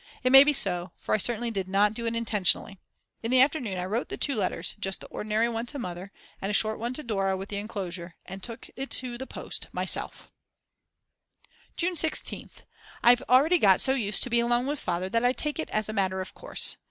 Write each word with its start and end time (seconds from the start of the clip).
It 0.23 0.31
may 0.31 0.43
be 0.43 0.51
so, 0.51 0.93
for 0.97 1.13
I 1.13 1.19
certainly 1.19 1.51
did 1.51 1.67
not 1.67 1.93
do 1.93 2.07
it 2.07 2.15
intentionally. 2.15 2.79
In 3.21 3.29
the 3.29 3.39
afternoon 3.39 3.77
I 3.77 3.85
wrote 3.85 4.09
the 4.09 4.17
two 4.17 4.33
letters, 4.33 4.75
just 4.79 4.99
the 4.99 5.05
ordinary 5.09 5.47
one 5.47 5.67
to 5.67 5.77
Mother 5.77 6.11
and 6.41 6.49
a 6.49 6.53
short 6.53 6.79
one 6.79 6.91
to 6.95 7.03
Dora 7.03 7.37
with 7.37 7.49
the 7.49 7.57
enclosure, 7.57 8.15
and 8.25 8.41
took 8.41 8.67
it 8.75 8.89
to 8.89 9.15
the 9.19 9.27
post 9.27 9.67
myself. 9.71 10.31
June 11.77 11.93
16th. 11.93 12.63
I've 13.03 13.21
already 13.29 13.59
got 13.59 13.79
so 13.79 13.93
used 13.93 14.23
to 14.23 14.31
being 14.31 14.45
alone 14.45 14.65
with 14.65 14.79
Father 14.79 15.07
that 15.07 15.23
I 15.23 15.33
take 15.33 15.59
it 15.59 15.69
as 15.69 15.87
a 15.87 15.93
matter 15.93 16.19
of 16.19 16.33
course. 16.33 16.77